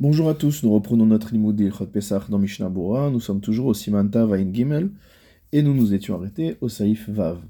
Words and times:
Bonjour 0.00 0.28
à 0.28 0.34
tous, 0.34 0.62
nous 0.62 0.72
reprenons 0.72 1.06
notre 1.06 1.32
limoud 1.32 1.60
Chot 1.72 1.86
Pesach 1.86 2.30
dans 2.30 2.38
Mishnah 2.38 2.68
Bora. 2.68 3.10
Nous 3.10 3.18
sommes 3.18 3.40
toujours 3.40 3.66
au 3.66 3.74
Simanta 3.74 4.24
Vain 4.26 4.46
Gimel 4.52 4.90
et 5.50 5.60
nous 5.60 5.74
nous 5.74 5.92
étions 5.92 6.14
arrêtés 6.14 6.56
au 6.60 6.68
Saïf 6.68 7.08
Vav. 7.08 7.40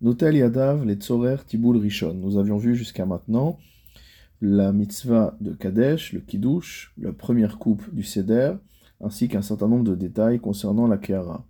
Notel 0.00 0.36
Yadav, 0.36 0.86
les 0.86 0.94
Tzorer 0.94 1.36
Tiboul 1.46 1.76
Rishon. 1.76 2.14
Nous 2.14 2.38
avions 2.38 2.56
vu 2.56 2.74
jusqu'à 2.74 3.04
maintenant 3.04 3.58
la 4.40 4.72
mitzvah 4.72 5.36
de 5.42 5.52
Kadesh, 5.52 6.14
le 6.14 6.20
Kiddush, 6.20 6.94
la 6.96 7.12
première 7.12 7.58
coupe 7.58 7.94
du 7.94 8.02
Seder, 8.02 8.54
ainsi 9.02 9.28
qu'un 9.28 9.42
certain 9.42 9.68
nombre 9.68 9.84
de 9.84 9.94
détails 9.94 10.40
concernant 10.40 10.86
la 10.86 10.96
Kehara. 10.96 11.44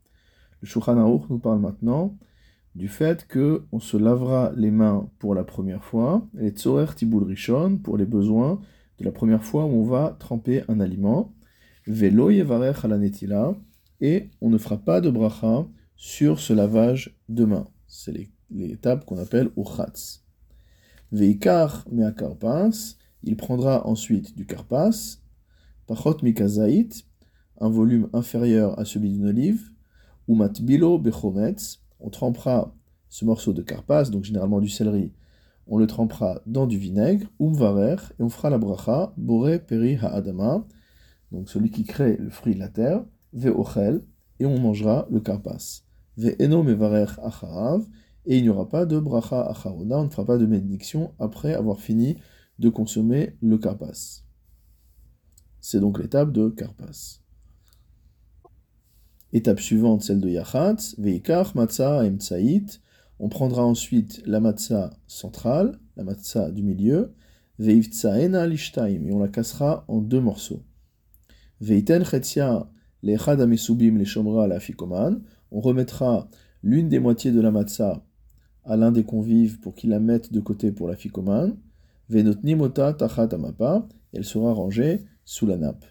Le 0.61 0.66
Shulchan 0.66 0.98
Aruch 0.98 1.30
nous 1.30 1.38
parle 1.38 1.61
maintenant 1.61 2.16
du 2.75 2.88
fait 2.88 3.29
que 3.29 3.62
on 3.70 3.79
se 3.79 3.96
lavera 3.96 4.50
les 4.56 4.72
mains 4.72 5.09
pour 5.20 5.36
la 5.36 5.45
première 5.45 5.84
fois, 5.84 6.27
les 6.34 6.50
Tzorer 6.50 6.93
Tiboul 6.96 7.22
Rishon, 7.22 7.77
pour 7.77 7.96
les 7.96 8.06
besoins 8.06 8.61
de 8.98 9.04
la 9.04 9.12
première 9.12 9.44
fois 9.44 9.64
où 9.64 9.70
on 9.70 9.84
va 9.84 10.16
tremper 10.18 10.62
un 10.68 10.80
aliment. 10.80 11.34
Velo 11.86 12.30
yevarech 12.30 12.84
alanetila, 12.84 13.54
et 14.00 14.30
on 14.40 14.50
ne 14.50 14.59
fera 14.59 14.78
pas 14.78 15.00
de 15.00 15.10
bracha 15.10 15.66
sur 15.96 16.38
ce 16.38 16.52
lavage 16.52 17.16
de 17.28 17.45
main. 17.45 17.68
C'est 17.87 18.28
l'étape 18.50 19.04
qu'on 19.04 19.18
appelle 19.18 19.50
uchatz. 19.56 20.24
Veikar 21.10 21.84
mea 21.90 22.12
karpas, 22.12 22.96
il 23.23 23.37
prendra 23.37 23.87
ensuite 23.87 24.37
du 24.37 24.46
karpas, 24.46 25.18
pachot 25.87 26.18
mikazait, 26.23 26.88
un 27.60 27.70
volume 27.70 28.09
inférieur 28.12 28.78
à 28.78 28.84
celui 28.84 29.10
d'une 29.10 29.26
olive, 29.26 29.70
ou 30.28 30.37
bechometz, 30.37 31.80
on 32.01 32.10
trempera 32.10 32.74
ce 33.09 33.24
morceau 33.24 33.52
de 33.52 33.62
karpas, 33.62 34.10
donc 34.10 34.24
généralement 34.24 34.60
du 34.60 34.68
céleri, 34.68 35.12
on 35.68 35.78
le 35.78 35.86
trempera 35.86 36.40
dans 36.46 36.66
du 36.66 36.78
vinaigre, 36.78 37.27
umvarer, 37.40 37.96
et 38.18 38.22
on 38.22 38.28
fera 38.28 38.50
la 38.50 38.59
bracha, 38.59 39.12
bore 39.16 39.59
peri 39.66 39.96
ha'adama, 39.96 40.66
donc 41.30 41.48
celui 41.48 41.70
qui 41.70 41.84
crée 41.84 42.16
le 42.16 42.30
fruit 42.30 42.54
de 42.54 42.59
la 42.59 42.68
terre, 42.68 43.04
ve'ochel, 43.34 44.02
et 44.40 44.46
on 44.46 44.59
mangera 44.59 45.06
le 45.10 45.20
karpas. 45.20 45.82
Ve'eno 46.16 46.62
mevarer 46.62 47.06
acharav, 47.23 47.87
et 48.24 48.38
il 48.38 48.43
n'y 48.43 48.48
aura 48.48 48.68
pas 48.68 48.87
de 48.87 48.98
bracha 48.98 49.43
acharona, 49.43 49.98
on 49.98 50.04
ne 50.04 50.10
fera 50.10 50.24
pas 50.24 50.38
de 50.38 50.46
bénédiction 50.46 51.12
après 51.18 51.54
avoir 51.54 51.80
fini 51.80 52.16
de 52.59 52.71
consommer 52.71 53.37
le 53.40 53.59
karpas. 53.59 54.23
C'est 55.60 55.80
donc 55.80 55.98
l'étape 55.98 56.32
de 56.32 56.48
karpas. 56.48 57.21
Étape 59.32 59.60
suivante, 59.60 60.02
celle 60.02 60.21
de 60.21 60.30
yachatz, 60.30 60.95
ve'ikach 60.98 61.54
matzah 61.54 62.04
emtsait, 62.04 62.80
on 63.21 63.29
prendra 63.29 63.65
ensuite 63.65 64.22
la 64.27 64.41
matzah 64.41 64.91
centrale, 65.06 65.78
la 65.97 66.05
matzah 66.05 66.50
du 66.50 66.62
milieu, 66.62 67.15
veivtsaena 67.59 68.47
lishtaim, 68.47 69.06
et 69.06 69.12
on 69.12 69.19
la 69.19 69.28
cassera 69.28 69.84
en 69.88 70.00
deux 70.00 70.21
morceaux. 70.21 70.62
Veiten 71.61 72.05
leshomra 73.03 74.47
la 74.47 74.59
on 75.50 75.61
remettra 75.61 76.28
l'une 76.62 76.89
des 76.89 76.99
moitiés 76.99 77.33
de 77.33 77.41
la 77.41 77.50
matzah 77.50 78.05
à 78.65 78.77
l'un 78.77 78.93
des 78.93 79.05
convives 79.05 79.61
pour 79.61 79.75
qu'il 79.75 79.91
la 79.91 79.99
mette 79.99 80.33
de 80.33 80.41
côté 80.41 80.72
pour 80.72 80.89
la 80.89 80.97
fikoman. 80.97 81.56
Venotnimota 82.11 82.93
tachat 82.93 83.28
elle 84.12 84.25
sera 84.25 84.53
rangée 84.53 85.05
sous 85.25 85.47
la 85.47 85.56
nappe. 85.56 85.84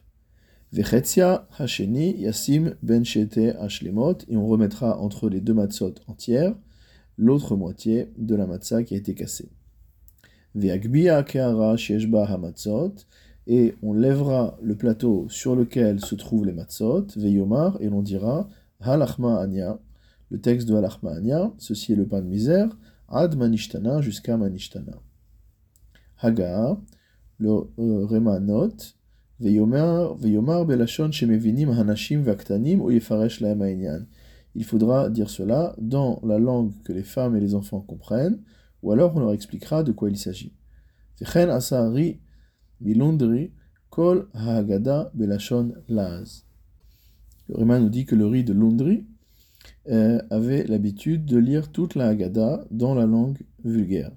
Vechetzia 0.72 1.48
hasheni 1.58 2.20
yasim 2.20 2.76
ben 2.84 3.04
shete 3.04 3.56
hashlemot, 3.60 4.18
et 4.28 4.38
on 4.38 4.48
remettra 4.48 5.00
entre 5.00 5.30
les 5.30 5.42
deux 5.42 5.54
matzot 5.54 5.96
entières 6.08 6.56
l'autre 7.18 7.56
moitié 7.56 8.12
de 8.18 8.36
la 8.36 8.46
matzah 8.48 8.84
qui 8.84 8.94
a 8.94 8.98
été 8.98 9.14
cassée. 9.14 9.50
Et 13.50 13.76
on 13.82 13.94
lèvera 13.94 14.58
le 14.62 14.76
plateau 14.76 15.28
sur 15.30 15.56
lequel 15.56 16.00
se 16.00 16.16
trouvent 16.16 16.46
les 16.46 16.54
matzot, 16.54 17.08
veyomar, 17.16 17.78
et 17.80 17.90
l'on 17.90 18.02
dira 18.02 18.50
halachma 18.82 19.40
anya, 19.40 19.80
le 20.30 20.40
texte 20.40 20.68
de 20.68 20.76
halachma 20.76 21.12
anya, 21.12 21.54
ceci 21.58 21.94
est 21.94 21.96
le 21.96 22.06
pain 22.06 22.22
de 22.22 22.28
misère, 22.28 22.76
ad 23.08 23.36
manishtana 23.36 24.02
jusqu'à 24.02 24.38
manishtana. 24.38 25.00
Haga, 26.22 26.78
le 27.40 27.50
euh, 27.80 28.06
rema 28.06 28.40
note, 28.40 28.96
veyomar 29.40 30.66
belashon 30.66 31.12
shemevinim 31.12 31.70
hanashim 31.70 32.24
vaktanim 32.24 32.82
ou 32.82 32.92
yefaresh 32.92 33.42
laem 33.42 33.62
il 34.58 34.66
faudra 34.66 35.10
dire 35.12 35.30
cela 35.30 35.76
dans 35.78 36.20
la 36.26 36.40
langue 36.40 36.72
que 36.84 36.92
les 36.92 37.04
femmes 37.04 37.36
et 37.36 37.40
les 37.40 37.54
enfants 37.54 37.80
comprennent, 37.80 38.42
ou 38.82 38.92
alors 38.92 39.16
on 39.16 39.20
leur 39.20 39.32
expliquera 39.32 39.84
de 39.84 39.92
quoi 39.92 40.10
il 40.10 40.18
s'agit. 40.18 40.56
Le 41.22 41.28
Rima 47.56 47.80
nous 47.80 47.90
dit 47.90 48.06
que 48.06 48.16
le 48.16 48.26
riz 48.26 48.44
de 48.44 48.54
Londri 48.54 49.06
euh, 49.90 50.20
avait 50.32 50.64
l'habitude 50.64 51.26
de 51.26 51.38
lire 51.38 51.72
toute 51.72 51.94
la 51.94 52.08
Haggadah 52.08 52.66
dans 52.72 52.96
la 52.96 53.06
langue 53.06 53.38
vulgaire. 53.64 54.12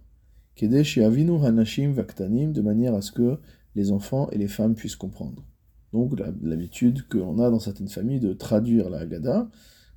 Kedesh 0.54 0.96
avinu 0.98 1.44
hanashim 1.44 1.92
vaktanim, 1.92 2.52
de 2.52 2.62
manière 2.62 2.94
à 2.94 3.02
ce 3.02 3.12
que 3.12 3.38
les 3.74 3.92
enfants 3.92 4.30
et 4.30 4.38
les 4.38 4.48
femmes 4.48 4.74
puissent 4.74 4.96
comprendre. 4.96 5.44
Donc 5.92 6.18
l'habitude 6.42 7.06
qu'on 7.08 7.38
a 7.40 7.50
dans 7.50 7.60
certaines 7.60 7.88
familles 7.88 8.20
de 8.20 8.32
traduire 8.32 8.88
la 8.88 9.00
Haggadah, 9.00 9.50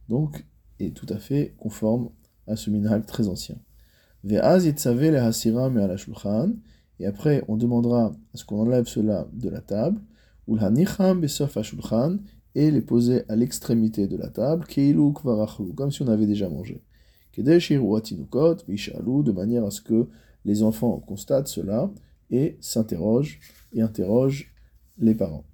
donc 0.10 0.46
est 0.80 0.96
tout 0.96 1.08
à 1.10 1.18
fait 1.18 1.54
conforme 1.58 2.10
à 2.48 2.56
ce 2.56 2.70
minhag 2.70 3.06
très 3.06 3.28
ancien. 3.28 3.56
Et 4.24 4.38
après, 7.06 7.44
on 7.48 7.58
demandera 7.58 8.14
à 8.34 8.38
ce 8.38 8.46
qu'on 8.46 8.62
enlève 8.62 8.86
cela 8.86 9.28
de 9.34 9.50
la 9.50 9.62
table, 9.62 10.00
et 12.56 12.72
les 12.72 12.82
poser 12.82 13.24
à 13.30 13.36
l'extrémité 13.36 14.08
de 14.08 14.16
la 14.16 14.30
table, 14.30 14.66
comme 15.76 15.92
si 15.92 16.02
on 16.02 16.08
avait 16.08 16.28
déjà 16.28 16.50
mangé. 16.50 16.82
De 17.36 19.32
manière 19.32 19.66
à 19.66 19.72
ce 19.72 19.82
que 19.82 20.08
les 20.46 20.64
enfants 20.64 21.00
constatent 21.00 21.48
cela 21.48 21.90
et 22.30 22.58
s'interrogent 22.62 23.40
et 23.74 23.82
interrogent 23.82 24.54
les 24.98 25.16
parents. 25.16 25.46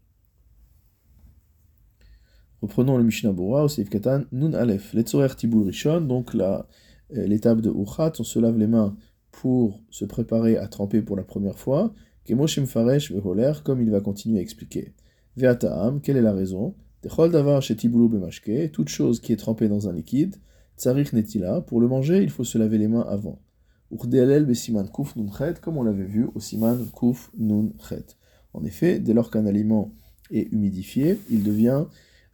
Reprenons 2.62 2.98
le 2.98 3.04
Mishnah 3.04 3.32
Bora 3.32 3.64
au 3.64 3.68
Seif 3.70 3.90
Katan 3.90 4.24
Nun 4.34 4.54
Aleph. 4.54 4.94
Letzorer 4.94 5.36
Tiboul 5.38 5.68
Rishon, 5.68 6.02
donc 6.02 6.36
euh, 6.36 6.62
l'étape 7.10 7.62
de 7.62 7.72
Uchat, 7.72 8.14
on 8.20 8.24
se 8.24 8.38
lave 8.38 8.58
les 8.58 8.68
mains 8.68 8.98
pour 9.32 9.82
se 9.90 10.04
préparer 10.04 10.58
à 10.58 10.68
tremper 10.68 11.02
pour 11.02 11.16
la 11.16 11.24
première 11.24 11.58
fois. 11.58 11.94
Kemoshim 12.26 12.66
Faresh 12.66 13.12
Veholer, 13.12 13.54
comme 13.64 13.82
il 13.82 13.90
va 13.90 14.02
continuer 14.02 14.40
à 14.40 14.42
expliquer. 14.42 14.94
Veataam, 15.38 16.02
quelle 16.02 16.18
est 16.18 16.22
la 16.22 16.34
raison? 16.34 16.76
Techol 17.02 17.32
Davar 17.32 17.62
chez 17.62 17.78
Tiboulou 17.78 18.10
Bemashke, 18.10 18.72
toute 18.74 18.90
chose 18.90 19.22
qui 19.22 19.32
est 19.32 19.38
trempée 19.38 19.70
dans 19.70 19.88
un 19.88 19.94
liquide. 19.94 20.36
Tsarich 20.78 21.14
Netila, 21.14 21.62
pour 21.62 21.80
le 21.80 21.88
manger, 21.88 22.22
il 22.24 22.30
faut 22.30 22.44
se 22.44 22.58
laver 22.58 22.78
les 22.78 22.90
mains 22.90 23.06
avant. 23.08 23.40
Urdealel 23.92 24.46
Besiman 24.46 24.90
Kuf 24.90 25.16
Nun 25.16 25.32
comme 25.62 25.78
on 25.78 25.84
l'avait 25.84 26.04
vu 26.04 26.28
au 26.36 26.42
Siman 26.42 26.86
Kuf 26.94 27.32
Nun. 27.38 27.72
En 28.54 28.66
effet, 28.66 29.00
dès 29.00 29.14
lors 29.14 29.32
qu'un 29.32 29.46
aliment 29.46 29.94
est 30.30 30.52
humidifié, 30.52 31.18
il 31.30 31.44
devient 31.44 31.86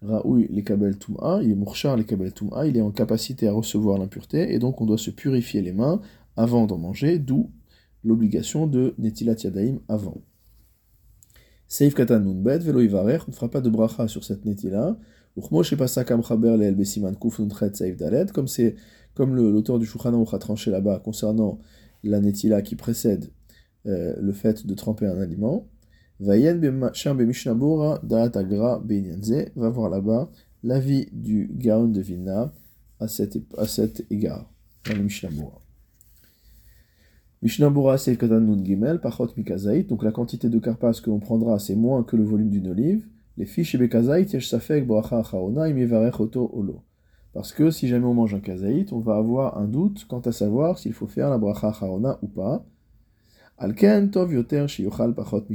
Raoui 0.08 0.48
les 0.50 0.64
kabel 0.64 0.98
tum'a, 0.98 1.42
il 1.42 1.52
est 1.52 1.56
mourchar 1.56 1.98
les 1.98 2.06
kabel 2.06 2.34
tum'a, 2.34 2.66
il 2.68 2.78
est 2.78 2.82
en 2.82 2.92
capacité 2.92 3.48
à 3.48 3.54
recevoir 3.54 3.98
l'impureté, 3.98 4.54
et 4.54 4.60
donc 4.60 4.82
on 4.82 4.86
doit 4.86 4.98
se 4.98 5.12
purifier 5.12 5.62
les 5.62 5.74
mains 5.74 6.02
avant 6.38 6.66
d'en 6.66 6.78
manger, 6.78 7.20
d'où 7.20 7.50
l'obligation 8.04 8.68
de 8.68 8.94
netilat 8.98 9.36
yadaim 9.44 9.80
avant. 9.88 10.22
Seif 11.68 11.96
katan 11.96 12.20
nunbet, 12.20 12.60
velo 12.60 12.82
ivarer, 12.82 13.18
on 13.28 13.32
ne 13.32 13.36
fera 13.36 13.50
pas 13.50 13.62
de 13.62 13.70
bracha 13.70 14.08
sur 14.08 14.24
cette 14.24 14.46
netila. 14.46 14.98
Comme 15.38 15.68
c'est 18.48 18.76
comme 19.16 19.36
l'auteur 19.36 19.80
du 19.80 19.86
Shulchan 19.86 20.24
a 20.24 20.38
tranché 20.38 20.72
là-bas 20.72 21.00
concernant 21.04 21.60
la 22.04 22.22
netila 22.22 22.62
qui 22.62 22.76
précède 22.76 23.32
euh, 23.86 24.16
le 24.18 24.32
fait 24.32 24.66
de 24.66 24.74
tremper 24.74 25.08
un 25.08 25.20
aliment. 25.20 25.68
Va 26.20 26.38
voir 29.70 29.90
là-bas 29.90 30.30
l'avis 30.64 31.08
du 31.12 31.50
Gaon 31.54 31.88
de 31.88 32.02
Vilna 32.02 32.54
à 33.00 33.08
cet, 33.08 33.38
à 33.58 33.68
cet 33.68 34.06
égard, 34.10 34.50
dans 34.88 34.96
le 34.96 35.04
Mishnabura. 35.04 35.62
Mishnabura 37.42 37.98
c'est 37.98 38.16
Katan 38.16 38.40
Nun 38.40 38.64
Gimel, 38.64 39.02
Pachot 39.02 39.28
Mikazait, 39.36 39.84
donc 39.84 40.04
la 40.04 40.12
quantité 40.12 40.48
de 40.50 40.58
carpas 40.58 40.94
que 40.94 41.10
l'on 41.10 41.20
prendra 41.20 41.60
c'est 41.60 41.76
moins 41.76 42.04
que 42.04 42.16
le 42.16 42.24
volume 42.24 42.50
d'une 42.50 42.70
olive. 42.70 43.06
Les 43.38 43.46
fiches 43.46 43.78
Bekazait, 43.78 44.24
Yesh 44.24 44.48
Safek 44.48 44.88
Bracha 44.88 45.20
Achaona, 45.20 45.68
Imivarech 45.68 46.20
Oto 46.22 46.50
Olo. 46.54 46.82
Parce 47.34 47.52
que 47.52 47.70
si 47.70 47.90
jamais 47.90 48.06
on 48.06 48.14
mange 48.14 48.34
un 48.34 48.40
kazaït, 48.40 48.94
on 48.94 49.00
va 49.00 49.18
avoir 49.18 49.58
un 49.58 49.68
doute 49.68 50.06
quant 50.08 50.22
à 50.22 50.32
savoir 50.32 50.80
s'il 50.80 50.94
faut 50.94 51.08
faire 51.08 51.30
la 51.30 51.38
bracha 51.38 51.68
Achaona 51.68 52.18
ou 52.22 52.28
pas. 52.28 52.66
Alken 53.58 54.12
tov 54.12 54.34
yoter 54.34 54.66
pachot 55.16 55.46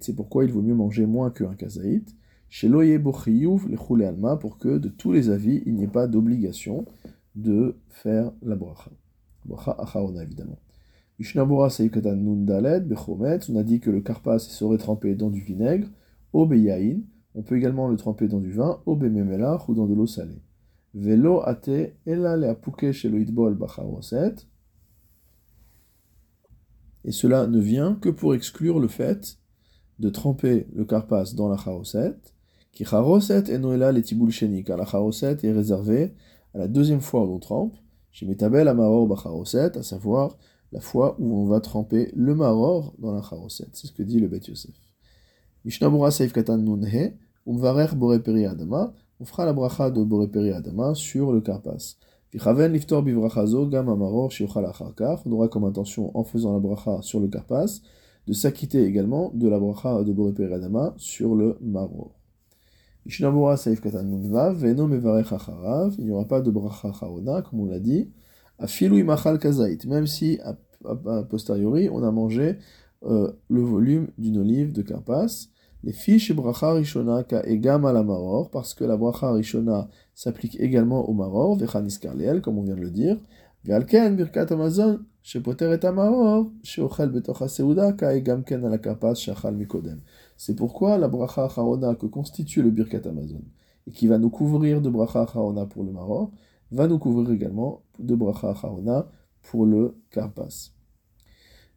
C'est 0.00 0.14
pourquoi 0.14 0.44
il 0.44 0.52
vaut 0.52 0.62
mieux 0.62 0.74
manger 0.74 1.06
moins 1.06 1.30
qu'un 1.30 1.54
kazaït. 1.54 2.14
Chez 2.48 2.68
loye 2.68 2.98
le 2.98 4.04
alma, 4.06 4.36
pour 4.36 4.58
que 4.58 4.78
de 4.78 4.88
tous 4.88 5.12
les 5.12 5.30
avis, 5.30 5.62
il 5.66 5.74
n'y 5.74 5.84
ait 5.84 5.88
pas 5.88 6.06
d'obligation 6.06 6.84
de 7.36 7.76
faire 7.88 8.32
la 8.42 8.56
bracha. 8.56 8.90
Bracha 9.44 9.72
achaona, 9.78 10.22
évidemment. 10.22 10.58
Mishnabura 11.18 11.68
seikatan 11.68 12.16
nun 12.16 12.46
daled 12.46 12.88
bechometz. 12.88 13.50
On 13.50 13.56
a 13.56 13.62
dit 13.62 13.78
que 13.78 13.90
le 13.90 14.00
karpas 14.00 14.38
serait 14.38 14.78
trempé 14.78 15.14
dans 15.14 15.28
du 15.28 15.40
vinaigre. 15.40 15.86
au 16.32 16.46
beyain, 16.46 17.00
on 17.34 17.42
peut 17.42 17.56
également 17.56 17.88
le 17.88 17.96
tremper 17.96 18.26
dans 18.26 18.40
du 18.40 18.52
vin, 18.52 18.80
au 18.86 18.96
bememelach 18.96 19.68
ou 19.68 19.74
dans 19.74 19.86
de 19.86 19.94
l'eau 19.94 20.06
salée. 20.06 20.42
Velo 20.94 21.42
ate 21.44 21.94
ela 22.06 22.36
le 22.36 22.48
apuke 22.48 22.90
shelo 22.92 23.18
itbol 23.18 23.54
bacharoset. 23.54 24.46
Et 27.04 27.12
cela 27.12 27.46
ne 27.46 27.58
vient 27.58 27.94
que 27.94 28.08
pour 28.08 28.34
exclure 28.34 28.78
le 28.78 28.88
fait 28.88 29.38
de 29.98 30.10
tremper 30.10 30.66
le 30.74 30.84
carpas 30.84 31.34
dans 31.34 31.48
la 31.48 31.56
charoset, 31.56 32.16
qui 32.72 32.84
charoset 32.84 33.44
et 33.48 33.58
noela 33.58 33.92
les 33.92 34.02
tiboul 34.02 34.32
car 34.64 34.76
la 34.76 34.86
charoset 34.86 35.36
est 35.42 35.52
réservée 35.52 36.14
à 36.54 36.58
la 36.58 36.68
deuxième 36.68 37.00
fois 37.00 37.24
où 37.24 37.26
l'on 37.26 37.38
trempe, 37.38 37.76
chez 38.12 38.26
Metabel 38.26 38.66
Amaror 38.68 39.06
Bacharoset, 39.06 39.76
à 39.76 39.82
savoir 39.82 40.36
la 40.72 40.80
fois 40.80 41.16
où 41.18 41.36
on 41.36 41.46
va 41.46 41.60
tremper 41.60 42.10
le 42.14 42.34
maror 42.34 42.94
dans 42.98 43.12
la 43.12 43.22
charoset. 43.22 43.68
C'est 43.72 43.86
ce 43.86 43.92
que 43.92 44.02
dit 44.02 44.20
le 44.20 44.28
Bet 44.28 44.40
Yosef. 44.48 44.74
Mishnabura 45.64 46.10
Seif 46.10 46.32
Katan 46.32 46.58
Nunhe, 46.58 47.14
Umvarer 47.46 47.94
Boreperi 47.94 48.46
Adama, 48.46 48.92
on 49.20 49.24
fera 49.24 49.44
la 49.44 49.52
bracha 49.52 49.90
de 49.90 50.02
Boreperi 50.02 50.52
Adama 50.52 50.94
sur 50.94 51.32
le 51.32 51.40
carpas. 51.40 51.96
Vichaven 52.32 52.72
Liftor 52.72 53.02
Bivrachazo 53.02 53.66
Gam 53.66 53.88
Amaror 53.88 54.30
Shiochal 54.30 54.64
Acharkar, 54.64 55.20
on 55.26 55.32
aura 55.32 55.48
comme 55.48 55.64
intention, 55.64 56.16
en 56.16 56.22
faisant 56.22 56.52
la 56.52 56.60
bracha 56.60 57.02
sur 57.02 57.18
le 57.18 57.26
carpas, 57.26 57.80
de 58.28 58.32
s'acquitter 58.32 58.84
également 58.84 59.32
de 59.34 59.48
la 59.48 59.58
bracha 59.58 60.04
de 60.04 60.12
Boreperi 60.12 60.54
Adama 60.54 60.94
sur 60.96 61.34
le 61.34 61.58
maror. 61.60 62.12
Mishnabura 63.04 63.56
Seif 63.56 63.80
Katan 63.80 64.04
Nunvav, 64.04 64.54
Veno 64.54 64.86
Mevarech 64.86 65.32
il 65.98 66.04
n'y 66.04 66.12
aura 66.12 66.24
pas 66.26 66.40
de 66.40 66.52
bracha 66.52 66.92
charona, 66.92 67.42
comme 67.42 67.60
on 67.60 67.66
l'a 67.66 67.80
dit, 67.80 68.12
Afilou 68.60 68.98
Imachal 68.98 69.40
Kazait, 69.40 69.78
même 69.86 70.06
si 70.06 70.38
a, 70.44 70.54
posteriori 71.24 71.88
on 71.90 72.04
a 72.04 72.12
mangé 72.12 72.58
euh, 73.02 73.32
le 73.48 73.62
volume 73.62 74.08
d'une 74.18 74.38
olive 74.38 74.72
de 74.72 74.82
carpas, 74.82 75.26
les 75.82 75.92
fiches 75.92 76.32
bracha 76.32 76.74
rishona 76.74 77.24
ka 77.24 77.42
egam 77.44 77.82
la 77.82 78.02
maror, 78.02 78.50
parce 78.50 78.74
que 78.74 78.84
la 78.84 78.96
bracha 78.96 79.32
rishona 79.32 79.88
s'applique 80.14 80.58
également 80.60 81.08
au 81.08 81.14
maror, 81.14 81.56
vechanis 81.56 81.98
karliel, 81.98 82.42
comme 82.42 82.58
on 82.58 82.62
vient 82.62 82.74
de 82.74 82.82
le 82.82 82.90
dire, 82.90 83.16
ve'alken 83.64 84.16
birkat 84.16 84.52
amazon, 84.52 85.00
shepoter 85.22 85.72
et 85.72 85.84
amaror, 85.86 86.50
sheochel 86.62 87.10
betocha 87.10 87.48
seuda 87.48 87.92
ka 87.92 88.14
egam 88.14 88.44
ken 88.44 88.78
carpas 88.78 89.14
shachal 89.14 89.54
mikodem. 89.54 90.00
C'est 90.36 90.54
pourquoi 90.54 90.98
la 90.98 91.08
bracha 91.08 91.44
harona 91.44 91.94
que 91.94 92.06
constitue 92.06 92.62
le 92.62 92.70
birkat 92.70 93.08
amazon, 93.08 93.42
et 93.86 93.92
qui 93.92 94.06
va 94.06 94.18
nous 94.18 94.30
couvrir 94.30 94.82
de 94.82 94.90
bracha 94.90 95.20
harona 95.20 95.64
pour 95.64 95.84
le 95.84 95.92
maror, 95.92 96.30
va 96.72 96.86
nous 96.88 96.98
couvrir 96.98 97.30
également 97.30 97.82
de 97.98 98.14
bracha 98.14 98.50
harona 98.50 99.08
pour 99.42 99.64
le 99.64 99.96
karpas. 100.10 100.72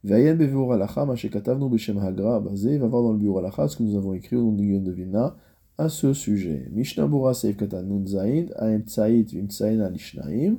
Vayen 0.04 0.36
bevur 0.36 0.74
alacha, 0.74 1.06
mashekatavnu 1.06 1.70
beshem 1.70 1.98
hagra, 1.98 2.42
basé, 2.42 2.78
va 2.78 2.88
voir 2.88 3.04
dans 3.04 3.14
le 3.14 3.18
bureau 3.18 3.38
alacha 3.40 3.68
ce 3.70 3.78
que 3.78 3.84
nous 3.84 3.96
avons 3.96 4.14
écrit 4.14 4.36
au 4.36 4.44
nom 4.44 4.52
de 4.52 4.80
de 4.80 4.92
Vilna 4.92 5.38
à 5.78 5.90
ce 5.90 6.14
sujet. 6.14 6.68
Mishnah 6.72 7.08
Bura 7.08 7.34
Seif 7.34 7.58
Katan 7.58 7.84
Nun 7.84 8.06
Zain, 8.06 8.48
Aem 8.60 8.84
Tsaït 8.84 9.34
Vim 9.34 9.48
Tsaïn 9.48 9.82
Alishnaim. 9.82 10.58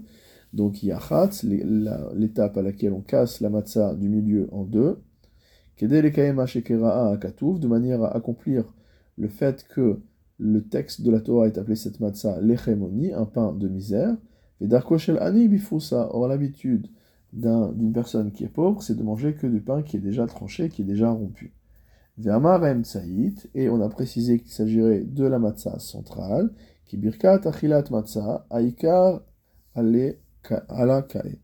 Donc 0.52 0.82
Yachat, 0.82 1.42
l'étape 1.42 2.56
à 2.56 2.62
laquelle 2.62 2.92
on 2.92 3.00
casse 3.00 3.40
la 3.40 3.50
matzah 3.50 3.94
du 3.94 4.08
milieu 4.08 4.48
en 4.52 4.64
deux. 4.64 4.98
Kede 5.76 5.92
Lekaem 5.92 6.38
Ashekera'a 6.38 7.10
Akatouf, 7.10 7.60
de 7.60 7.66
manière 7.66 8.02
à 8.02 8.16
accomplir 8.16 8.64
le 9.18 9.28
fait 9.28 9.66
que 9.68 10.00
le 10.38 10.64
texte 10.64 11.02
de 11.02 11.10
la 11.10 11.20
Torah 11.20 11.46
est 11.46 11.58
appelé 11.58 11.76
cette 11.76 12.00
matzah 12.00 12.40
l'echemoni, 12.40 13.12
un 13.12 13.26
pain 13.26 13.52
de 13.52 13.68
misère. 13.68 14.16
Et 14.60 14.68
Darkoshel 14.68 15.18
Ani 15.18 15.48
Bifusa, 15.48 16.08
or 16.14 16.28
l'habitude 16.28 16.88
d'une 17.34 17.92
personne 17.92 18.30
qui 18.30 18.44
est 18.44 18.48
pauvre, 18.48 18.82
c'est 18.82 18.94
de 18.94 19.02
manger 19.02 19.34
que 19.34 19.46
du 19.46 19.60
pain 19.60 19.82
qui 19.82 19.96
est 19.96 20.00
déjà 20.00 20.26
tranché, 20.26 20.68
qui 20.68 20.82
est 20.82 20.84
déjà 20.84 21.10
rompu. 21.10 21.52
Ve'amarem 22.16 22.84
Tsaït, 22.84 23.50
et 23.54 23.68
on 23.68 23.80
a 23.80 23.88
précisé 23.88 24.38
qu'il 24.38 24.52
s'agirait 24.52 25.00
de 25.00 25.24
la 25.24 25.40
matzah 25.40 25.80
centrale, 25.80 26.54
qui 26.84 26.96
birkat 26.96 27.40
achilat 27.44 27.84
matzah, 27.90 28.46
aikar 28.50 29.22
ale 29.74 30.20
ala 30.68 31.02
kae. 31.02 31.40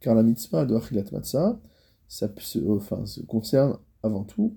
Car 0.00 0.16
la 0.16 0.24
mitzvah 0.24 0.66
de 0.66 0.74
achilat 0.74 1.04
matzah, 1.12 1.60
ça 2.08 2.28
enfin, 2.66 3.06
se 3.06 3.20
concerne 3.20 3.78
avant 4.02 4.24
tout, 4.24 4.56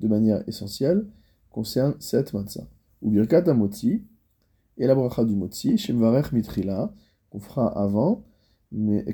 de 0.00 0.08
manière 0.08 0.42
essentielle, 0.48 1.06
concerne 1.50 1.94
cette 1.98 2.32
matzah. 2.32 2.66
Ou 3.02 3.10
birkat 3.10 3.50
amoti, 3.50 4.06
et 4.78 4.86
la 4.86 4.94
bracha 4.94 5.24
du 5.26 5.34
moti, 5.34 5.76
shemvarech 5.76 6.32
mitrila, 6.32 6.94
qu'on 7.28 7.40
fera 7.40 7.68
avant, 7.78 8.24
mais 8.72 9.04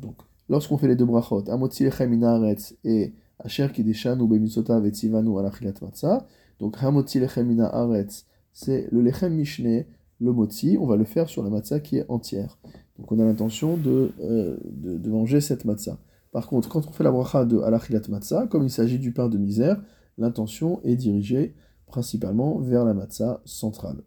Donc, 0.00 0.16
lorsqu'on 0.48 0.78
fait 0.78 0.88
les 0.88 0.96
deux 0.96 1.04
brachot, 1.04 1.44
Amotzi 1.50 1.84
lechem 1.84 2.10
minaretz 2.10 2.74
et 2.84 3.12
Asher 3.38 3.68
kideshanu 3.72 4.26
bemitzvotav 4.28 4.86
et 4.86 4.90
tzivanu 4.90 5.38
alachilat 5.38 5.74
matzah, 5.82 6.26
donc 6.60 6.76
Hamotzi 6.80 7.18
lechem 7.20 7.46
minaretz, 7.48 8.26
c'est 8.52 8.88
le 8.92 9.00
lechem 9.00 9.34
mishne, 9.34 9.84
le 10.20 10.32
motzi, 10.32 10.78
on 10.80 10.86
va 10.86 10.96
le 10.96 11.04
faire 11.04 11.28
sur 11.28 11.42
la 11.42 11.50
matzah 11.50 11.80
qui 11.80 11.96
est 11.96 12.06
entière. 12.08 12.58
Donc 12.98 13.10
on 13.10 13.18
a 13.18 13.24
l'intention 13.24 13.76
de, 13.76 14.12
euh, 14.20 14.56
de, 14.64 14.96
de, 14.96 15.10
manger 15.10 15.40
cette 15.40 15.64
matzah. 15.64 15.98
Par 16.30 16.46
contre, 16.46 16.68
quand 16.68 16.86
on 16.86 16.92
fait 16.92 17.02
la 17.02 17.10
bracha 17.10 17.44
de 17.44 17.58
alachilat 17.58 18.02
matzah, 18.08 18.46
comme 18.46 18.62
il 18.62 18.70
s'agit 18.70 19.00
du 19.00 19.12
pain 19.12 19.28
de 19.28 19.36
misère, 19.36 19.82
l'intention 20.16 20.80
est 20.84 20.94
dirigée 20.94 21.56
principalement 21.86 22.60
vers 22.60 22.84
la 22.84 22.94
matzah 22.94 23.40
centrale. 23.44 24.04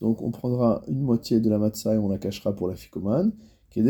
Donc 0.00 0.22
on 0.22 0.30
prendra 0.30 0.82
une 0.88 1.00
moitié 1.00 1.40
de 1.40 1.50
la 1.50 1.58
matzah 1.58 1.94
et 1.94 1.98
on 1.98 2.08
la 2.08 2.18
cachera 2.18 2.54
pour 2.54 2.68
la 2.68 2.74
fikoman. 2.74 3.32
De 3.76 3.82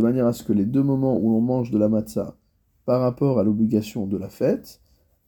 manière 0.00 0.26
à 0.26 0.32
ce 0.32 0.42
que 0.42 0.52
les 0.52 0.64
deux 0.66 0.82
moments 0.82 1.16
où 1.18 1.30
l'on 1.30 1.40
mange 1.40 1.70
de 1.70 1.78
la 1.78 1.88
matzah 1.88 2.36
par 2.84 3.00
rapport 3.00 3.38
à 3.38 3.44
l'obligation 3.44 4.06
de 4.06 4.16
la 4.16 4.28
fête 4.28 4.80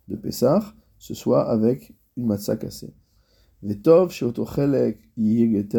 de 0.08 0.16
Pessah, 0.16 0.74
ce 0.98 1.14
soit 1.14 1.48
avec 1.48 1.94
une 2.16 2.26
matzah 2.26 2.56
cassée. 2.56 2.92
Vetov 3.62 4.12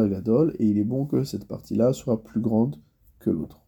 Gadol. 0.09 0.55
Et 0.59 0.65
il 0.65 0.77
est 0.77 0.83
bon 0.83 1.05
que 1.05 1.23
cette 1.23 1.47
partie-là 1.47 1.93
soit 1.93 2.23
plus 2.23 2.41
grande 2.41 2.77
que 3.19 3.29
l'autre. 3.29 3.61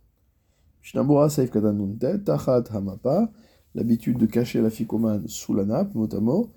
Seif 0.81 1.51
Katanunte 1.51 2.23
Tachat 2.23 2.63
Hamapa 2.71 3.31
l'habitude 3.75 4.17
de 4.17 4.25
cacher 4.25 4.61
la 4.61 4.69
ficomane 4.69 5.27
sous 5.27 5.53
la 5.53 5.65
nappe, 5.65 5.95
notamment. 5.95 6.51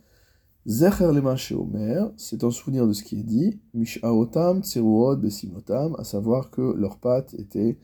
Zecher 0.65 1.13
lema 1.13 1.35
omer, 1.55 2.13
c'est 2.17 2.45
un 2.45 2.51
souvenir 2.51 2.87
de 2.87 2.93
ce 2.93 3.03
qui 3.03 3.19
est 3.19 3.25
dit, 3.25 3.61
mishaotam 3.75 4.63
tseruot 4.63 5.17
besimotam, 5.17 5.97
à 5.99 6.05
savoir 6.05 6.51
que 6.51 6.63
leurs 6.77 6.99
pattes 6.99 7.35
étaient, 7.35 7.79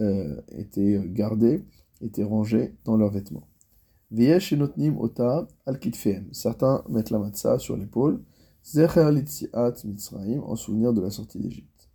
euh, 0.00 0.38
étaient 0.48 1.00
gardées, 1.06 1.64
étaient 2.02 2.24
rangées 2.24 2.74
dans 2.84 2.98
leurs 2.98 3.10
vêtements. 3.10 3.48
Veyesh 4.10 4.52
enotnim 4.52 4.98
ota 4.98 5.48
al 5.64 5.78
certains 6.32 6.84
mettent 6.88 7.10
la 7.10 7.18
matzah 7.18 7.58
sur 7.58 7.76
l'épaule, 7.78 8.22
zecher 8.62 9.10
litziat 9.10 9.74
mitzraim, 9.84 10.40
en 10.40 10.54
souvenir 10.54 10.92
de 10.92 11.00
la 11.00 11.10
sortie 11.10 11.38
d'Égypte. 11.38 11.88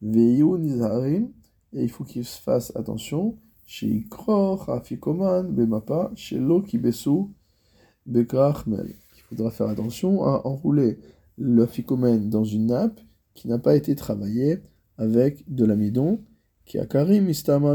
Veyu 0.00 0.58
nizarim, 0.58 1.30
et 1.72 1.82
il 1.82 1.90
faut 1.90 2.04
qu'ils 2.04 2.24
fassent 2.24 2.72
attention, 2.76 3.36
il 9.16 9.22
faudra 9.30 9.50
faire 9.50 9.68
attention 9.68 10.24
à 10.24 10.46
enrouler 10.46 10.98
le 11.38 11.64
ficomène 11.64 12.28
dans 12.28 12.44
une 12.44 12.66
nappe 12.66 13.00
qui 13.32 13.48
n'a 13.48 13.58
pas 13.58 13.74
été 13.74 13.94
travaillée 13.94 14.58
avec 14.98 15.42
de 15.48 15.64
l'amidon, 15.64 16.20
qui 16.66 16.78
a 16.78 16.84
karim 16.84 17.30
istama 17.30 17.74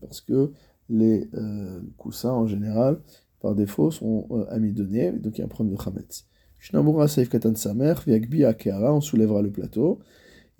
parce 0.00 0.20
que 0.20 0.52
les 0.90 1.30
euh, 1.32 1.80
coussins 1.96 2.32
en 2.32 2.46
général, 2.46 3.00
par 3.40 3.54
défaut, 3.54 3.90
sont 3.90 4.26
euh, 4.30 4.44
amidonnés, 4.50 5.12
donc 5.12 5.38
il 5.38 5.38
y 5.38 5.42
a 5.42 5.46
un 5.46 5.48
problème 5.48 5.74
de 5.74 5.80
chametz. 5.80 6.26
On 6.74 9.00
soulèvera 9.00 9.42
le 9.42 9.50
plateau, 9.50 10.00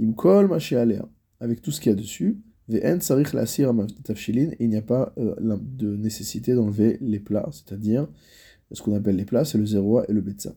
imkol 0.00 0.50
avec 1.40 1.60
tout 1.60 1.72
ce 1.72 1.80
qu'il 1.80 1.90
y 1.90 1.92
a 1.92 1.96
dessus, 1.96 2.40
et 2.70 2.82
il 4.60 4.68
n'y 4.68 4.76
a 4.76 4.82
pas 4.82 5.12
euh, 5.18 5.56
de 5.60 5.96
nécessité 5.96 6.54
d'enlever 6.54 6.98
les 7.00 7.18
plats, 7.18 7.48
c'est-à-dire 7.50 8.08
ce 8.72 8.82
qu'on 8.82 8.94
appelle 8.94 9.16
les 9.16 9.25
plats, 9.25 9.44
c'est 9.44 9.58
le 9.58 9.66
zéroa 9.66 10.04
et 10.08 10.12
le 10.12 10.20
betza. 10.20 10.54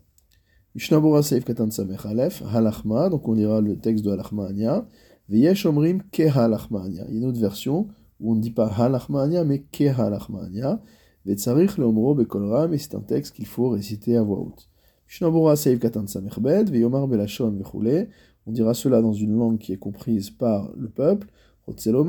Mishnabura 0.75 1.23
Seif 1.23 1.43
Katan 1.45 1.71
Samech 1.71 2.05
Aleph, 2.05 2.43
Halachma, 2.53 3.09
donc 3.09 3.27
on 3.27 3.33
lira 3.33 3.61
le 3.61 3.77
texte 3.77 4.05
de 4.05 4.11
Halachma 4.11 4.47
Anya, 4.47 4.85
Veyesh 5.29 5.65
Omrim 5.65 6.01
Ke 6.11 6.29
Halachma 6.33 6.83
Anya. 6.83 7.05
Il 7.09 7.15
y 7.15 7.17
a 7.17 7.21
une 7.21 7.25
autre 7.25 7.39
version 7.39 7.87
où 8.19 8.31
on 8.31 8.35
ne 8.35 8.41
dit 8.41 8.51
pas 8.51 8.67
Halachma 8.67 9.23
Anya, 9.23 9.43
mais 9.43 9.59
Ke 9.59 9.87
Halachma 9.97 10.43
Anya. 10.43 10.81
Vetzarich 11.25 11.77
Leomro 11.77 12.15
Bekolra, 12.15 12.67
mais 12.67 12.77
c'est 12.77 12.95
un 12.95 13.01
texte 13.01 13.35
qu'il 13.35 13.45
faut 13.45 13.69
réciter 13.69 14.17
à 14.17 14.23
voix 14.23 14.39
haute. 14.39 14.69
Mishnabura 15.07 15.55
Seif 15.55 15.79
Katan 15.79 16.07
Samech 16.07 16.39
Bed, 16.39 16.69
Veyomar 16.69 17.07
Belashon 17.07 17.51
Vechule. 17.51 18.07
On 18.45 18.51
dira 18.51 18.73
cela 18.73 19.01
dans 19.01 19.13
une 19.13 19.37
langue 19.37 19.57
qui 19.57 19.73
est 19.73 19.77
comprise 19.77 20.29
par 20.29 20.71
le 20.75 20.89
peuple. 20.89 21.27
C'est-à-dire 21.67 21.99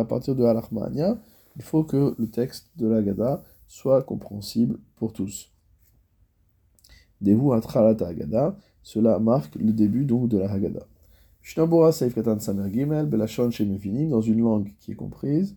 à 0.00 0.08
partir 0.08 0.34
de 0.34 0.44
halachma'ania, 0.44 1.18
il 1.56 1.62
faut 1.62 1.84
que 1.84 2.14
le 2.18 2.28
texte 2.28 2.70
de 2.76 2.86
la 2.86 3.02
Gada 3.02 3.42
soit 3.66 4.02
compréhensible 4.02 4.78
pour 4.96 5.12
tous. 5.12 5.50
Devu 7.20 7.52
atralata 7.52 8.08
Agada, 8.08 8.56
Cela 8.82 9.18
marque 9.18 9.56
le 9.56 9.72
début 9.72 10.04
donc 10.04 10.28
de 10.28 10.38
la 10.38 10.50
Haggadah. 10.50 10.86
Mishnabura 11.42 11.92
Saif 11.92 12.14
Katan 12.14 12.40
Samer 12.40 12.72
Gimel, 12.72 13.06
Belashon 13.06 13.50
Shemevinim, 13.50 14.10
dans 14.10 14.20
une 14.20 14.40
langue 14.40 14.72
qui 14.80 14.92
est 14.92 14.96
comprise. 14.96 15.56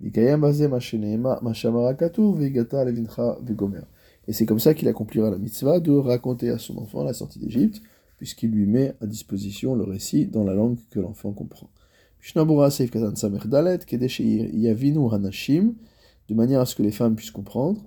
Et 0.00 0.12
c'est 4.32 4.46
comme 4.46 4.60
ça 4.60 4.74
qu'il 4.74 4.88
accomplira 4.88 5.30
la 5.30 5.38
mitzvah 5.38 5.80
de 5.80 5.92
raconter 5.92 6.50
à 6.50 6.58
son 6.58 6.78
enfant 6.78 7.02
la 7.02 7.12
sortie 7.12 7.40
d'Égypte, 7.40 7.82
puisqu'il 8.18 8.50
lui 8.50 8.66
met 8.66 8.94
à 9.00 9.06
disposition 9.06 9.74
le 9.74 9.84
récit 9.84 10.26
dans 10.26 10.44
la 10.44 10.54
langue 10.54 10.76
que 10.90 11.00
l'enfant 11.00 11.32
comprend. 11.32 11.70
De 16.28 16.34
manière 16.34 16.60
à 16.60 16.66
ce 16.66 16.74
que 16.74 16.82
les 16.82 16.90
femmes 16.90 17.14
puissent 17.14 17.30
comprendre. 17.30 17.80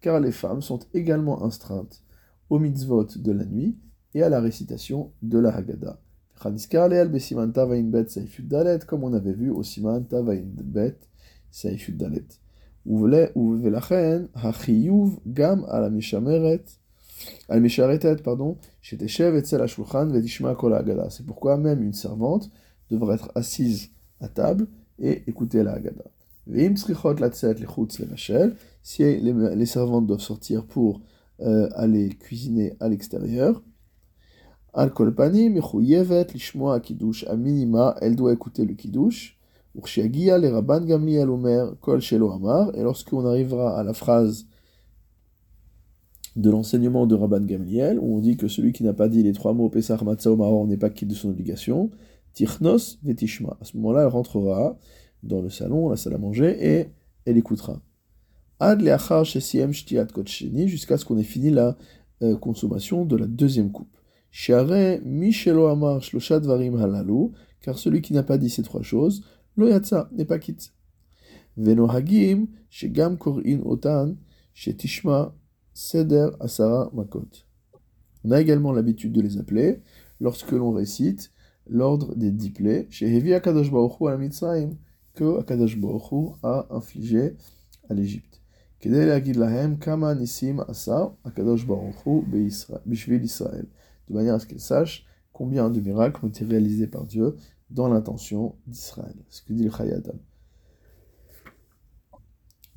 Car 0.00 0.20
les 0.20 0.32
femmes 0.32 0.62
sont 0.62 0.78
également 0.94 1.44
instreintes 1.44 2.02
au 2.48 2.58
mitzvot 2.58 3.06
de 3.16 3.32
la 3.32 3.44
nuit 3.44 3.76
et 4.14 4.22
à 4.22 4.30
la 4.30 4.40
récitation 4.40 5.12
de 5.22 5.38
la 5.38 5.54
Haggadah. 5.54 6.00
Comme 6.40 6.56
on 9.04 9.12
avait 9.12 9.32
vu 9.32 9.50
au 9.50 9.62
Siman 9.62 10.06
Tavain 10.06 10.42
Bet 10.44 10.96
Saifud 11.50 11.96
Dalet. 11.96 12.24
ולכן 13.63 14.21
החיוב 14.35 15.19
גם 15.33 15.61
על 15.67 15.83
המשמרת, 15.83 16.71
על 17.49 17.59
משרתת, 17.59 18.27
pardon, 18.27 18.65
שתשב 18.81 19.33
אצל 19.37 19.63
השולחן 19.63 20.09
ותשמע 20.13 20.55
כל 20.55 20.73
ההגדה. 20.73 21.03
C'est 21.03 21.25
pourquoi 21.25 21.57
même 21.57 21.81
une 21.81 21.93
servante 21.93 22.49
devrait 22.91 23.15
être 23.15 23.31
assise 23.35 23.89
à 24.21 24.27
table 24.27 24.67
et 24.99 25.23
écouter 25.27 25.63
la 25.63 25.73
Haggadah. 25.73 26.09
ואם 26.47 26.73
צריכות 26.73 27.21
לצאת 27.21 27.59
לחוץ 27.59 27.99
לבשל, 27.99 28.53
si 28.83 29.01
les, 29.01 29.33
les 29.55 29.65
servantes 29.65 30.07
doivent 30.07 30.19
sortir 30.19 30.65
pour 30.65 31.01
euh, 31.39 31.69
aller 31.73 32.09
cuisiner 32.09 32.73
à 32.81 32.89
l'extérieur, 32.89 33.63
al 34.73 34.91
kolpani 34.91 35.49
mechuyevet 35.49 36.33
lishmoa 36.33 36.79
kiddush 36.81 37.25
a 37.27 37.35
minima, 37.37 37.95
elle 38.01 38.15
doit 38.15 38.33
écouter 38.33 38.65
le 38.65 38.73
kiddush, 38.73 39.36
et 42.74 42.82
lorsqu'on 42.82 43.26
arrivera 43.26 43.78
à 43.78 43.82
la 43.82 43.92
phrase 43.92 44.46
de 46.36 46.50
l'enseignement 46.50 47.06
de 47.06 47.14
Rabban 47.14 47.40
Gamliel, 47.40 47.98
où 47.98 48.16
on 48.16 48.20
dit 48.20 48.36
que 48.36 48.48
celui 48.48 48.72
qui 48.72 48.84
n'a 48.84 48.92
pas 48.92 49.08
dit 49.08 49.22
les 49.22 49.32
trois 49.32 49.52
mots 49.52 49.68
Pesach 49.68 50.02
Matzah 50.02 50.34
Maror 50.36 50.66
n'est 50.66 50.76
pas 50.76 50.90
quitte 50.90 51.08
de 51.08 51.14
son 51.14 51.30
obligation, 51.30 51.90
Tichnos 52.32 52.98
Vetishma. 53.02 53.56
À 53.60 53.64
ce 53.64 53.76
moment-là, 53.76 54.02
elle 54.02 54.08
rentrera 54.08 54.78
dans 55.24 55.42
le 55.42 55.50
salon, 55.50 55.88
la 55.88 55.96
salle 55.96 56.14
à 56.14 56.18
manger, 56.18 56.56
et 56.60 56.90
elle 57.24 57.36
écoutera. 57.36 57.80
Ad 58.60 58.82
shtiat 59.24 59.68
jusqu'à 60.66 60.96
ce 60.96 61.04
qu'on 61.04 61.18
ait 61.18 61.22
fini 61.24 61.50
la 61.50 61.76
euh, 62.22 62.36
consommation 62.36 63.04
de 63.04 63.16
la 63.16 63.26
deuxième 63.26 63.72
coupe. 63.72 63.96
Share 64.30 65.00
Michelo 65.04 65.66
Amar 65.66 66.00
Varim 66.28 66.76
Halalu, 66.76 67.30
car 67.60 67.78
celui 67.78 68.02
qui 68.02 68.12
n'a 68.12 68.22
pas 68.22 68.38
dit 68.38 68.50
ces 68.50 68.62
trois 68.62 68.82
choses, 68.82 69.22
lo 69.57 69.67
yatsa, 69.67 70.09
n'est 70.11 70.25
pas 70.25 70.39
quitte. 70.39 70.73
Venohagim, 71.57 72.47
shegam 72.69 73.17
korin 73.17 73.61
otan, 73.65 74.15
shetishma 74.53 75.35
seder 75.73 76.31
asara 76.39 76.89
makot. 76.93 77.45
On 78.23 78.31
a 78.31 78.41
également 78.41 78.71
l'habitude 78.71 79.11
de 79.11 79.21
les 79.21 79.37
appeler 79.37 79.81
lorsque 80.19 80.51
l'on 80.51 80.71
récite 80.71 81.31
l'ordre 81.67 82.15
des 82.15 82.31
dix 82.31 82.51
plaies, 82.51 82.87
chez 82.89 83.13
Hevi 83.15 83.33
Akadosh 83.33 83.71
Baruch 83.71 84.01
à 84.01 84.11
la 84.11 84.17
Mitzrayim, 84.17 84.75
que 85.13 85.39
Akadosh 85.39 85.77
Baruch 85.77 86.35
a 86.43 86.67
infligé 86.71 87.35
à 87.89 87.93
l'Égypte. 87.93 88.33
Kedei 88.83 89.05
להגיד 89.05 89.35
להם 89.35 89.75
kama 89.79 90.13
nisim 90.13 90.59
asa 90.59 91.15
akadosh 91.23 91.65
baruch 91.65 92.05
hu 92.05 92.25
bishvil 92.85 93.23
Israël. 93.23 93.65
De 94.09 94.13
manière 94.13 94.33
à 94.35 94.39
ce 94.39 94.45
qu'ils 94.45 94.59
sachent 94.59 95.05
combien 95.31 95.69
de 95.69 95.79
miracles 95.79 96.25
ont 96.25 96.27
été 96.27 96.43
réalisés 96.43 96.87
par 96.87 97.05
Dieu 97.05 97.37
dans 97.70 97.88
l'intention 97.88 98.56
d'Israël. 98.66 99.14
Ce 99.28 99.42
que 99.42 99.52
dit 99.52 99.64
le 99.64 99.70
Chayadam. 99.70 100.18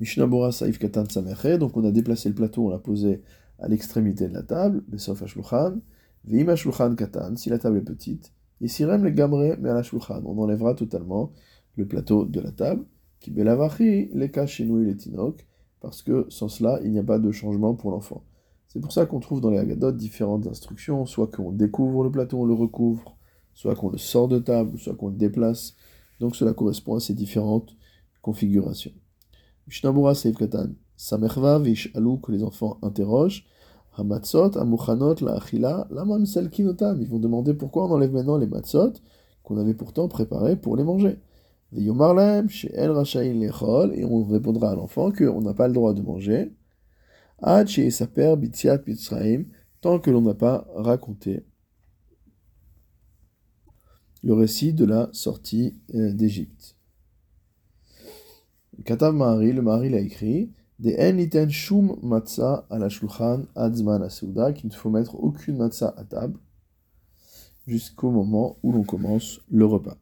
Mishnabura 0.00 0.50
Saif 0.50 0.78
Katan 0.78 1.04
Sameche, 1.08 1.58
donc 1.58 1.76
on 1.76 1.84
a 1.84 1.92
déplacé 1.92 2.28
le 2.28 2.34
plateau, 2.34 2.66
on 2.66 2.70
l'a 2.70 2.78
posé 2.78 3.22
à 3.58 3.68
l'extrémité 3.68 4.28
de 4.28 4.34
la 4.34 4.42
table, 4.42 4.82
Besof 4.88 5.22
Ashluchan, 5.22 5.76
Veim 6.24 6.48
Ashluchan 6.48 6.96
Katan, 6.96 7.36
si 7.36 7.50
la 7.50 7.58
table 7.58 7.78
est 7.78 7.82
petite, 7.82 8.32
et 8.60 8.68
Sirem 8.68 9.04
le 9.04 9.10
Gamre 9.10 9.56
mais 9.60 9.70
à 9.70 9.82
on 10.24 10.38
enlèvera 10.38 10.74
totalement 10.74 11.32
le 11.76 11.86
plateau 11.86 12.24
de 12.24 12.40
la 12.40 12.50
table, 12.50 12.84
qui 13.20 13.30
Belavachi, 13.30 14.10
les 14.12 14.30
Kashinui, 14.30 14.86
les 14.86 14.96
Tinok, 14.96 15.46
parce 15.80 16.02
que 16.02 16.26
sans 16.28 16.48
cela, 16.48 16.80
il 16.82 16.90
n'y 16.90 16.98
a 16.98 17.04
pas 17.04 17.18
de 17.18 17.30
changement 17.30 17.74
pour 17.74 17.92
l'enfant. 17.92 18.24
C'est 18.68 18.80
pour 18.80 18.92
ça 18.92 19.06
qu'on 19.06 19.20
trouve 19.20 19.40
dans 19.40 19.50
les 19.50 19.58
Agadotes 19.58 19.96
différentes 19.96 20.46
instructions, 20.46 21.06
soit 21.06 21.28
qu'on 21.28 21.52
découvre 21.52 22.02
le 22.02 22.10
plateau, 22.10 22.40
on 22.40 22.44
le 22.44 22.54
recouvre, 22.54 23.16
soit 23.54 23.74
qu'on 23.74 23.90
le 23.90 23.98
sort 23.98 24.28
de 24.28 24.38
table, 24.38 24.78
soit 24.78 24.94
qu'on 24.94 25.08
le 25.08 25.16
déplace. 25.16 25.74
Donc 26.20 26.36
cela 26.36 26.52
correspond 26.52 26.96
à 26.96 27.00
ces 27.00 27.14
différentes 27.14 27.76
configurations. 28.20 28.92
Mishnabura 29.66 30.14
Seif 30.14 30.36
Katan, 30.36 30.70
Samerva 30.96 31.60
Alou, 31.94 32.18
que 32.18 32.32
les 32.32 32.42
enfants 32.42 32.78
interrogent, 32.82 33.44
Hamatzot, 33.96 34.56
Amuchanot, 34.56 35.16
La 35.20 35.34
Achila, 35.34 35.86
Lama 35.90 36.18
Kinotam. 36.50 37.00
Ils 37.00 37.08
vont 37.08 37.18
demander 37.18 37.54
pourquoi 37.54 37.86
on 37.86 37.92
enlève 37.92 38.12
maintenant 38.12 38.38
les 38.38 38.46
matzot 38.46 38.94
qu'on 39.42 39.58
avait 39.58 39.74
pourtant 39.74 40.08
préparés 40.08 40.56
pour 40.56 40.76
les 40.76 40.84
manger. 40.84 41.18
Veyomarlem, 41.72 42.48
chez 42.48 42.72
El 42.74 42.90
Rachaïn 42.90 43.40
Lechol, 43.40 43.92
et 43.94 44.04
on 44.04 44.24
répondra 44.24 44.70
à 44.70 44.74
l'enfant 44.74 45.10
qu'on 45.10 45.40
n'a 45.40 45.54
pas 45.54 45.68
le 45.68 45.74
droit 45.74 45.94
de 45.94 46.02
manger. 46.02 46.52
Ad 47.40 47.66
chez 47.66 47.90
Saper 47.90 48.36
Bitziat 48.36 48.80
Mitzraim, 48.86 49.44
tant 49.80 49.98
que 49.98 50.10
l'on 50.10 50.22
n'a 50.22 50.34
pas 50.34 50.66
raconté 50.76 51.44
le 54.22 54.34
récit 54.34 54.72
de 54.72 54.84
la 54.84 55.08
sortie 55.12 55.74
euh, 55.94 56.12
d'Égypte. 56.12 56.76
Katav 58.84 59.14
Mahari, 59.14 59.52
le 59.52 59.62
Mahari 59.62 59.90
l'a 59.90 60.00
écrit, 60.00 60.50
des 60.78 60.96
en 60.98 61.48
shum 61.48 61.96
matzah 62.02 62.66
à 62.70 62.78
la 62.78 62.88
shulchan 62.88 63.42
adzman 63.54 64.02
asouda, 64.02 64.52
qu'il 64.52 64.70
ne 64.70 64.74
faut 64.74 64.90
mettre 64.90 65.14
aucune 65.14 65.56
matzah 65.56 65.94
à 65.96 66.04
table 66.04 66.38
jusqu'au 67.66 68.10
moment 68.10 68.58
où 68.62 68.72
l'on 68.72 68.82
commence 68.82 69.40
le 69.48 69.64
repas. 69.64 69.96